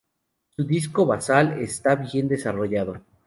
Su 0.55 0.63
disco 0.63 1.05
basal 1.05 1.59
está 1.61 1.93
bien 1.95 2.27
desarrollado. 2.27 3.01